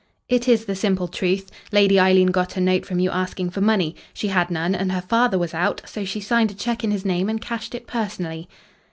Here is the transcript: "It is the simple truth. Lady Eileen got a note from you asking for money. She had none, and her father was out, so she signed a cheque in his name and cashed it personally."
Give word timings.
"It 0.27 0.47
is 0.47 0.65
the 0.65 0.75
simple 0.75 1.07
truth. 1.07 1.51
Lady 1.71 1.99
Eileen 1.99 2.29
got 2.31 2.57
a 2.57 2.59
note 2.59 2.87
from 2.87 2.97
you 2.99 3.11
asking 3.11 3.51
for 3.51 3.61
money. 3.61 3.95
She 4.15 4.29
had 4.29 4.49
none, 4.49 4.73
and 4.73 4.91
her 4.91 4.99
father 5.01 5.37
was 5.37 5.53
out, 5.53 5.83
so 5.85 6.05
she 6.05 6.19
signed 6.19 6.49
a 6.49 6.55
cheque 6.55 6.83
in 6.83 6.89
his 6.89 7.05
name 7.05 7.29
and 7.29 7.39
cashed 7.39 7.75
it 7.75 7.85
personally." 7.85 8.49